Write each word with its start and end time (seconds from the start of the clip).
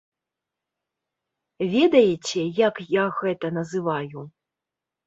Ведаеце, 1.75 2.41
як 2.67 2.75
я 2.95 3.05
гэта 3.21 3.47
называю? 3.61 4.19